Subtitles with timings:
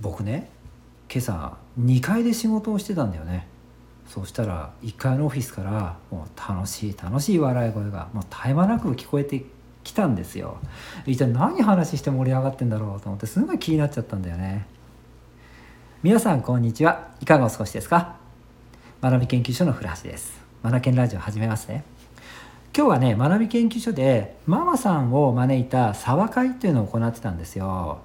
[0.00, 0.50] 僕ね
[1.12, 3.46] 今朝2階で仕事をしてたんだよね。
[4.06, 9.44] そうしたら1階のオフィスからもう楽しい楽しい笑い声がもう絶え間なく聞こえて
[9.82, 10.58] きたんですよ。
[11.06, 14.66] 一体何話して盛り上がってんだろうと思ってすごい気になっちゃったんだよね。
[16.02, 17.08] 皆さんこんにちは。
[17.20, 18.16] いかがお過ごしですか？
[19.00, 20.38] 学び研究所の古橋です。
[20.62, 21.84] 学研ラジオ始めますね。
[22.76, 28.00] 今日はね学び研究所でママさんを招いた沢会っていうのを行ってたんですよ。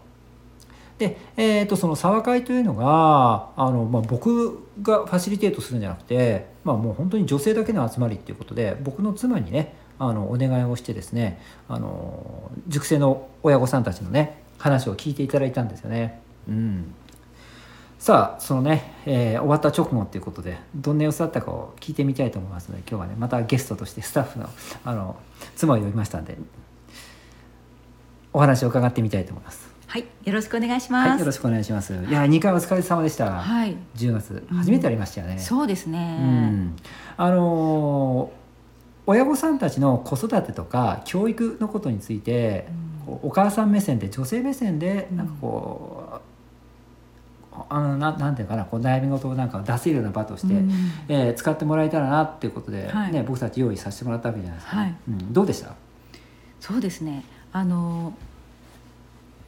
[1.00, 16.22] で、えー、とその沢会というのがあの、まあ、僕がファシリテートするんじゃなくて、まあ、もう本当に女性だけの集まりっていうことで僕の妻にねあのお願いをしてですねあの塾生の親御さんたちのね話を聞いていただいたんですよね。
[16.48, 16.94] うん
[17.98, 24.50] さあそのね、えー、終わった直後っていうことでどんな様子だったかを聞いてみたいと思いますので今日はねまたゲストとしてスタッフの
[24.86, 25.18] あの
[25.58, 26.38] 妻を呼びましたんで
[28.32, 29.69] お話を伺ってみたいと思います。
[29.90, 31.10] はい、よろしくお願いします。
[31.10, 31.96] はい、よろしくお願いします。
[32.08, 33.32] いや、二回お疲れ様でした。
[33.32, 35.34] はい、10月初めてありましたよね。
[35.34, 36.20] うん、そうですね。
[36.22, 36.76] うん、
[37.18, 38.30] あのー、
[39.08, 42.68] 親御さんたちの子育てとか教育のことについて、
[43.08, 46.22] うん、お母さん目線で女性目線でなんかこ
[47.52, 50.72] う、うん、あのななんていうかなこう悩み事をなんか出せるような場として、うん、
[51.08, 55.74] えー、使ってもらえたらなっていうことで、はい、ね僕たち用意させてもらったわけじゃないですか、はい、うん、どうでした？
[56.60, 57.24] そうですね。
[57.52, 58.29] あのー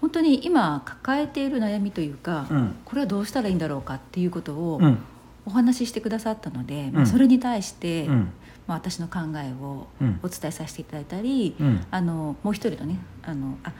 [0.02, 4.81] 本当に今抱えている悩みというか、うん、これはどうしたらいいんだろうかっていうことを
[5.45, 8.33] お話ししてくださったので、うん、まあ、それに対して、うん、
[8.67, 9.88] まあ、私の考えを
[10.23, 11.55] お伝えさせていただいたり、
[11.91, 13.73] あのもう一人のねあのあ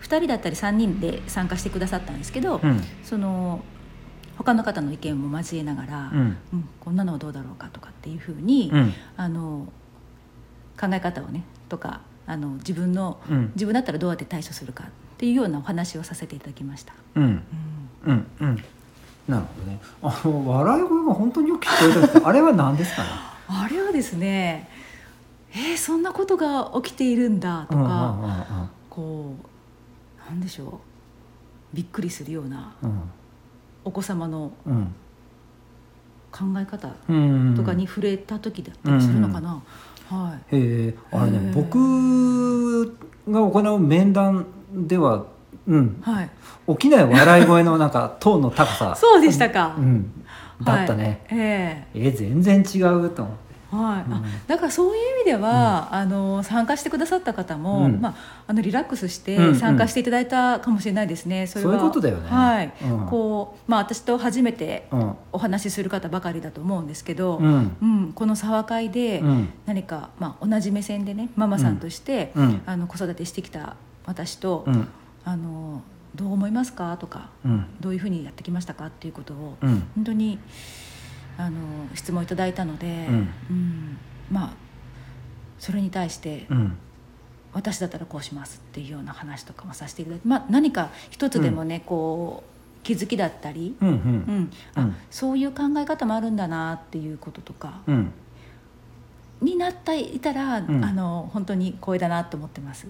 [0.00, 2.62] 2人だったり3人で参加してくださったんですけど、
[3.04, 3.62] その
[4.38, 6.36] 他の方の意見も交えながら、うん。
[6.80, 8.72] こんなのはどうだろうかとかっていうふうに、
[9.16, 9.70] あの
[10.80, 13.20] 考え方をねとかあの自分の、
[13.54, 16.92] 自分だったらどうやって対処するかっていうようなお話をさせていただきました。
[17.16, 17.42] うん、
[18.06, 18.56] うん、うん、
[19.26, 19.80] なるほどね。
[20.00, 23.08] あの笑い声が本当によく聞こえたあれは何ですかね？
[23.48, 24.68] あれはですね。
[25.50, 29.34] えー、そんなことが起きているんだとか、うんうんうんうん、こ
[30.24, 30.80] うなんでしょ
[31.72, 31.76] う？
[31.76, 33.00] びっくりするような、うん、
[33.84, 34.52] お子様の
[36.30, 36.88] 考え方
[37.56, 39.60] とかに触れた時だったりするのかな。
[40.12, 40.56] うんうん、はい。
[40.56, 42.86] へえ、あれね、僕
[43.28, 45.26] が行う面談では、
[45.66, 46.30] うん、はい、
[46.68, 48.94] 起きない笑い声のなんかトーンの高さ。
[48.98, 50.24] そうでしたか、うん、
[50.62, 53.48] だったね、はい、えー、え全然違うと思って。
[53.70, 58.14] はい、うん、だからそういう意味では、うん、あの参加してくださった方も、うん、まあ、
[58.46, 61.72] あのリラックスして参加していただいたかもしれないですね、それは。
[61.72, 62.72] そういうことだよね、はい。
[63.10, 64.88] こうまあ、私と初めて
[65.32, 68.12] お話しする方ばかりだと思うんですけど、うん。
[68.14, 69.22] この沢会で
[69.66, 72.32] 何か、まあ、同じ目線でねママさんとして、
[72.64, 73.76] あの子育てしてきた
[74.08, 74.88] 私と、うん、
[75.24, 75.82] あの
[76.14, 76.96] どう思いますか？
[76.96, 78.86] とか、うん、どういうふうにやってきましたか？
[78.86, 80.38] っていうことを、うん、本当に
[81.36, 81.58] あの
[81.94, 83.06] 質問いただいたので、
[83.50, 83.98] うん。
[84.32, 84.50] まあ
[85.58, 86.46] それに対して、
[87.52, 94.50] 私だったらこうしますっていうような話とかもさせていただいて、まあ、何か一つでもね、こう気づきだったり、うんうん。
[94.74, 97.80] あそういう考え方もあるんだなっていうこととか、
[99.40, 102.86] になっていたら、うん、あの本当に光栄だなと思ってます。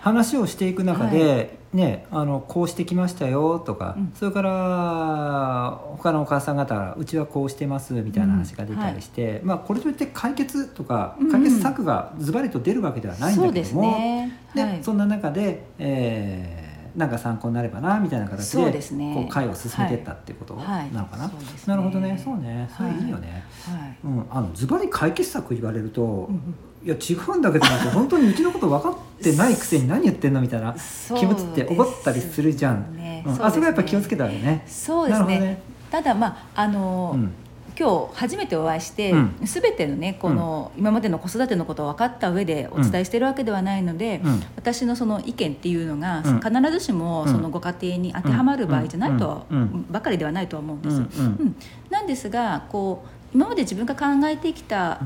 [0.00, 1.36] 話をしていく中で、は
[1.74, 14.64] い、ね、あのこうしてきましたよとか、うん、それから他のお母さん方うちはこうしてますみたいな話が出たりして、うんはい、まあ、これといって解決とか解決策がズバリと出るわけではないんだけども、うんうん、そね。
[14.64, 22.20] はい、そんな中で、えーなんか参考になればなみたいな形でで、ね、こう会を進めていったっていうことなのかな、はいはいね、なるほどね。
[22.22, 22.70] そうね。
[22.76, 23.96] それいいよね、はい。
[24.04, 30.74] うん、あのズバリ解決策言われると、うん、いや違うんだけどな本当にうちのこと分かってないくせに何言ってんのみたいな
[31.16, 34.64] 気持ちって怒ったりするじゃん、ねうん、あそこはやっぱ気をつけたらね。
[34.66, 37.32] そうですね、ね、ただまああのーうん
[37.80, 49.46] 今日初めてお会いして、うん、全てのねこの、今までの子育てのことを分かった上でお伝えしてるわけではないので、うん、私のその意見っていうのが、必ずしもそのご家庭に当てはまる場合じゃないと、
[49.90, 50.96] ばかりではないとは思うんです。
[51.22, 51.56] うん。
[51.88, 55.00] なんですがこう今まで自分が考えてきた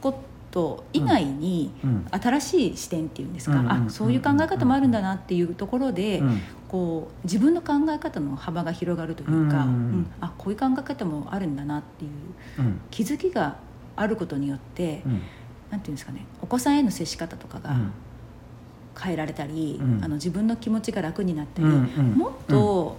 [0.00, 0.29] こと
[0.92, 1.72] 以外に
[2.10, 6.22] 新しい視点っていうんですか、あそういう考え方もあるんだなっていうところで、
[6.70, 12.10] こう自分の考え方の幅が広がるというか、うんうん、あこういう考え方もあるんだなっていう
[12.92, 13.56] 気づきが
[13.96, 15.22] あることによって、うん、
[15.70, 17.74] なんていうんですかねお子さんへの接し方とかが
[18.96, 22.98] 変えられたり、うん、あの自分の気持ちが楽になったり、うんうん、もっと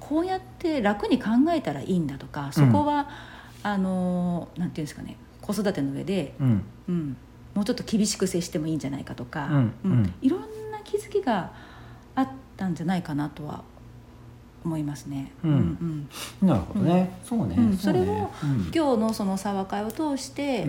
[0.00, 3.08] こうやって楽に考えたらいいんだとかそこは、
[3.62, 5.16] あのなんていうんですかね
[5.48, 6.44] 子育ての上で、う
[6.92, 7.16] ん。
[7.54, 9.48] もうちょっと厳しく接してもいいんじゃないかとか、
[9.84, 10.40] うんいろん
[10.70, 11.50] な気づきが
[12.14, 13.64] あったんじゃないかなとは
[14.64, 15.32] 思いますね。
[15.42, 16.08] うん。
[16.42, 18.30] なるほどね、そうね、それを、
[18.74, 20.66] 今日のその沢会を通して、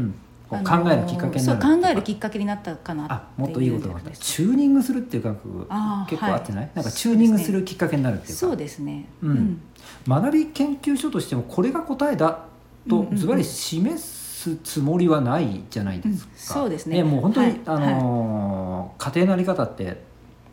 [0.47, 0.57] 考
[0.89, 5.67] えるきっかけになる考えるきっかけになったかなあもっといいことがチューニングするっていう感覚
[6.09, 8.39] 結構あってない、はい、なんかチューニングするきっかけになるっていうか。
[8.39, 9.61] そうですね、うん、
[10.07, 12.45] 学び研究所としてもこれが答えだ
[12.89, 14.18] とズバリ示す
[14.63, 17.03] つもりはないじゃないですか、うん、そうですね。
[17.03, 20.09] もう本当に、はい、あのー、家庭の在り方って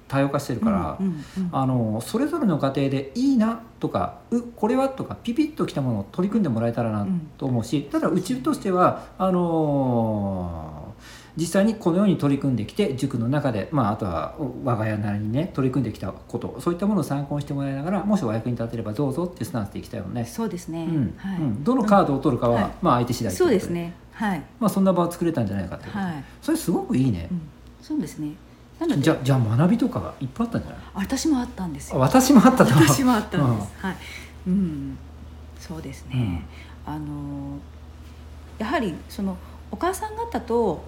[0.08, 7.06] 多様化してるから、うんうんうん、あのそれぞれの家庭でいいなとかうこれはとかピピッときたものを取り組んでもらえたらな
[7.38, 10.85] と思うし、ただうちとしてはあのー
[11.36, 14.34] 実際にこのように取り組んできて塾の中で、まあ、あとは
[14.64, 20.24] 我が家なりにね取り組んできたことそういったものを参考にしてもらいながらもしお役に立てればどうぞってスタンスでいきたいよね。
[20.24, 21.14] そうですね、うん。
[21.18, 21.38] はい。
[21.38, 23.94] うん、どのカードを取るかは、はい、まあ、相手次第そうですね。
[24.12, 24.42] はい。
[24.58, 27.40] まあ、そんな場を作れたんじゃないかってはい、それすごくいいね、うん、
[27.82, 28.32] そうですね。
[28.98, 30.80] じゃじゃあ学びとかがいっぱいあったんじゃない？
[30.94, 31.98] 私もあったんですよ。
[31.98, 33.96] 私もあった 私もあったんです、はい。
[34.48, 34.98] うん。
[35.58, 36.44] そうですね、
[36.84, 37.58] あの
[38.58, 39.36] やはりその
[39.76, 40.86] お母さん方と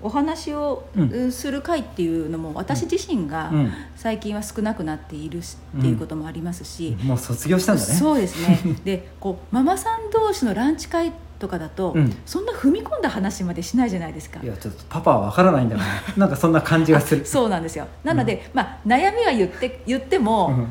[0.00, 0.88] お話を
[1.30, 3.52] する会っていうのも私自身が
[3.96, 7.92] 最近は少なくなっているっていうこともありますし、もう卒業したんだね。
[7.92, 8.58] そうですね。
[8.82, 14.40] でこうママさん同士のランチ会とかだと、うん、そんな踏み込んだ話までしないじゃないですか。
[14.42, 17.26] いやちょっとパパはわからないんだよねなんかそんな感じがする。
[17.26, 17.86] そうなんですよ。
[18.04, 20.66] なので、うん、まあ悩みは言って言っても、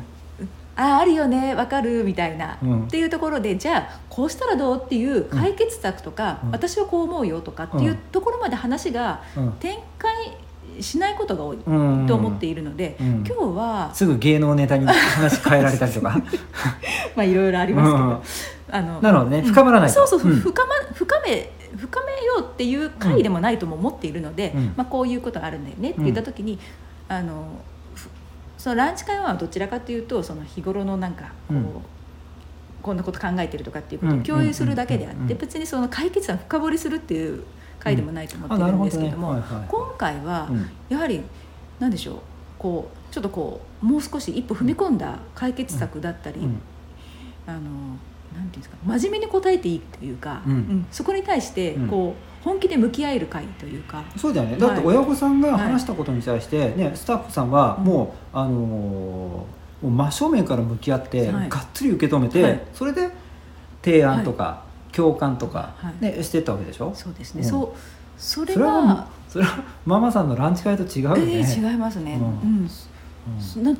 [0.80, 9.22] あああるよねわかるみたいな、うん、っていうところでじゃあこうしたらどうっていう解決策とか、うん、私はこう思うよとかっていうところまで話が
[9.60, 10.36] 展開
[10.80, 16.18] しないことが多いと思っているので、うん、今日はすぐ芸能ネタに話変えられたりとか。
[17.14, 17.98] まあいろいろありますけ
[18.72, 19.42] ど、あのなるほどね。
[19.42, 26.58] 深まらないそうそう深ま深め深めようっていう回でもないとも思っているので、まあ、こういうことがあるんだよねって言った時に、
[27.08, 27.44] あの
[28.60, 31.64] そのランチ会はどちらかというとその日頃のなんかこう、うん、
[32.82, 37.42] こんなこと考えてるとかっていうことを共有するだけであって別にその解決案深掘りするっていう
[37.78, 40.50] 会でもないと思ってるんですけども、今回は
[40.90, 41.22] やはり
[41.78, 42.18] 何でしょう
[42.58, 46.46] こうちょっとこうもう少し一歩踏み込んだ解決策だったり、
[47.46, 47.80] あのなんてい
[48.36, 54.02] うんですか真面目に答えていいというか、うん、そこに対してこう、本気で向き合える会というか。
[54.16, 54.56] そうだよね。
[54.56, 59.46] だって親御さんが話したことに対して、ね、スタッフさんはもう、あのも
[59.82, 63.10] う真正面から向き合って、がっつり受け止めて、それで
[63.82, 66.92] 提案とか、共感とか、ねしてたわけでしょ？
[66.94, 67.68] そうですね、そう
[68.18, 72.60] それはそれはママさんのランチ会と違うよね、えー、違いますね、うん。
[72.60, 72.70] うん、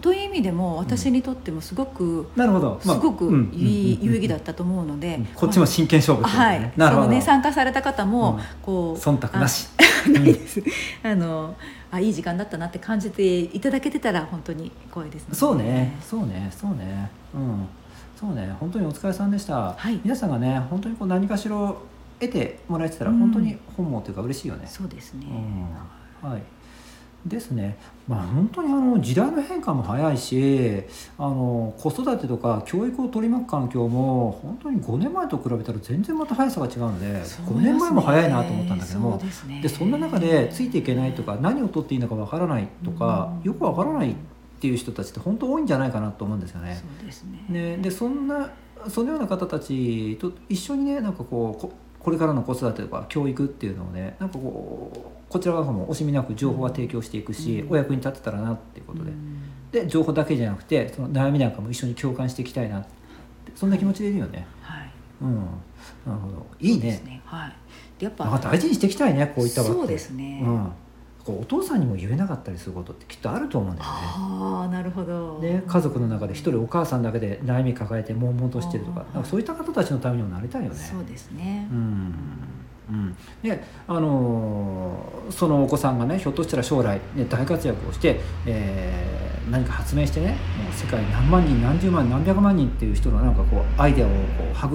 [0.01, 7.09] という意味でも私にとってもすごく、なるほど、すごくいい有意義だったと思うので、 こっちも真剣勝負ですね、はい、なるほど。
[7.09, 9.69] ね参加された方も、こう忖度なし。
[10.13, 10.63] ないです。
[11.03, 11.55] あの
[11.91, 15.99] あいい時間だったなって感じていただけてたら本当に光栄です、ね、そうね。
[16.01, 16.51] そうね。
[16.51, 17.11] そうね。
[17.35, 17.67] うん。
[18.19, 18.55] そうね。
[18.61, 21.57] 本当にお疲れさんでした、はい、皆さんがね本当にこう何かしら
[22.21, 25.27] 得てもらえてたら本当に本望というか嬉しいよね、そうですね、
[26.23, 26.43] うん、はい
[27.27, 27.77] ですね、
[28.09, 30.83] まあ、本当にあの時代の変化も早いし
[31.19, 44.15] あの子育てとか教育を取り巻く環境も本当に5年前と比べたら全然また速さが違うのでで、ね、5年前も早いなと思ったんだけどもそで、ね、そんな中でついていけないとか何を取っていいのかわからないとか、よくわからないっ
[44.61, 46.81] ていう人たちって本当多いんじゃないかなと思うんですよね。
[46.81, 47.45] そうですね。
[47.49, 48.51] ねでそんな
[48.89, 62.85] そのような方たちと一緒にねなんかこうこれからの子育てとか教育っていうのをねなんかこうこちら側も惜しみなく情報は提供していくし、うん、お役に立てたらなっていうことで、うん、で情報だけじゃなくてその悩みなんかも一緒に共感していきたいな
[63.55, 64.47] そんな気持ちでいるよね。
[64.61, 64.91] はい、
[65.23, 67.01] うん、なるほどいいね。
[67.05, 67.53] ねはい。
[67.99, 69.63] でやっぱ大事にしていきたいねこういった。
[69.63, 70.43] そうですね。
[70.45, 70.73] うん
[71.25, 73.97] こうお父さんにも言えなかったりすることってきっとあると思うんだよね。
[73.99, 80.77] あなるほど、ね、家族の中で一人お母さんだけで悩み抱えて悶々としてるとかかそういった方たちのためにもなりたいよね。
[80.77, 82.15] そうですね、うん
[82.91, 94.17] うん、であのー、そのお子さんがねひょっとしたら将来、ね、大活躍をして、えー、何か発明してねもう世界何万人何十万何百万人っていう人のなんかこうアイデアをこ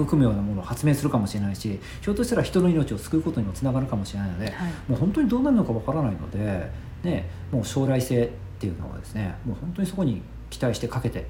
[0.00, 6.70] う育むようなものを発明するかもしれないしひょっとしたら人の命を救うことにもつながるかもしれないので、はい、もう本当にどうなるのかわからないので、
[7.02, 11.26] ね、もう将来性っていうのはですねもう本当にそこに期待してかけて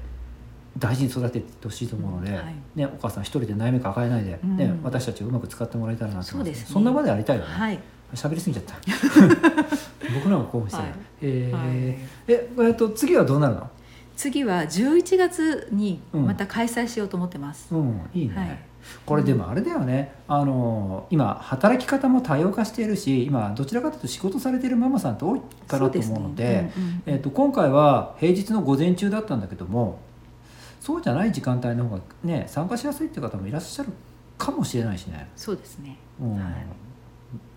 [0.77, 7.37] 大事に育ててほしいと思うので、はい、ね、お母さん一人で悩み抱えないで、うん、ね、私たちをうまく使ってもらえたらなと思います、ね、そんな場でありたい。
[7.37, 7.49] よね。
[7.49, 7.79] はい
[8.13, 8.75] 喋りすぎちゃった。
[10.15, 10.91] 僕らも興奮してはい、
[11.21, 11.77] えーはい、
[12.29, 13.69] ええっと次はどうなるの？
[14.15, 18.59] 次は11月にまた開催しようと思ってます、うん、うん、いいね、はい、
[19.05, 26.71] これでもあれだよね、あの今働き方も多様化しているし今どちらかというと仕事されているママさんって多いかなと思うので、
[27.05, 29.99] えー、と今回は平日の午前中だったんだけども
[30.79, 33.89] そうじゃない時間帯の方がね参加しやすいっていう方もいらっしゃる
[34.37, 35.29] かもしれないしね。
[35.35, 36.35] そうですね、うん。
[36.35, 36.49] は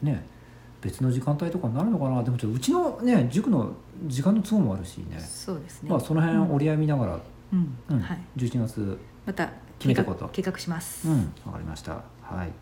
[0.03, 0.05] い。
[0.05, 0.25] ね
[0.81, 2.23] 別の時間帯とかになるのかな。
[2.23, 3.73] でもちょっとうちのね塾の
[4.07, 5.91] 時間の都合もあるしね、そうですね。
[5.91, 7.21] まあその辺折り合い見ながら、
[7.53, 7.77] うん。
[7.91, 8.01] うん。
[8.01, 10.29] はい、11月また決めたこと。
[10.33, 11.33] 計画します、うん。
[11.45, 12.03] わかりました。
[12.23, 12.53] はい。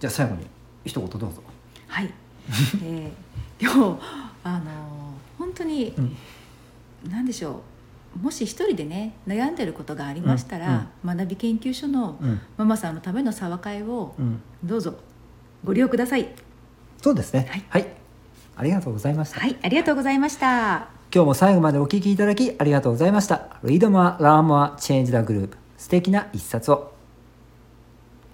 [0.00, 0.46] じゃあ最後に
[0.84, 1.42] 一言どうぞ。
[1.86, 2.12] はい、
[2.82, 4.00] えー、今日
[4.42, 4.92] あのー
[5.38, 6.16] 本当に、うん。
[7.10, 7.54] 何でしょう
[8.20, 12.40] もし一人でね悩んでることがありましたら、学び研究所のうん。
[12.56, 14.40] ママさんのための沢会をうん。
[14.62, 14.94] どうぞ
[15.64, 16.28] ご利用ください。
[17.00, 17.46] そうですね。
[17.50, 17.64] はい。
[17.68, 17.86] はい、
[18.56, 20.88] ありがとうございました、はいありがとうございました。
[21.14, 23.58] 今日も最後までお聞きいただきありがとうございました。
[23.62, 26.92] Read more, learn more, change the group 素敵な一冊を